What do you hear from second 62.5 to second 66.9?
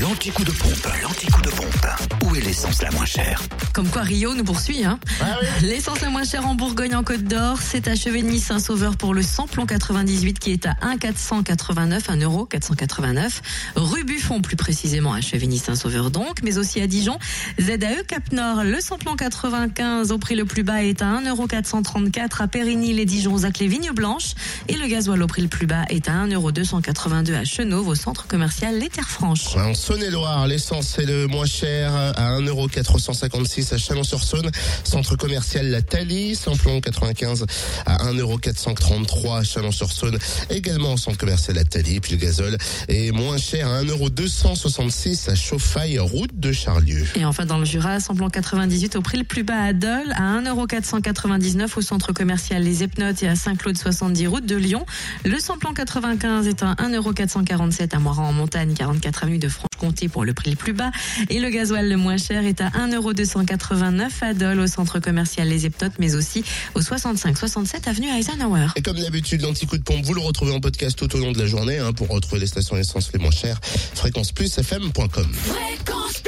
à 1,289€ à Dole au centre commercial Les Epnotes, mais aussi au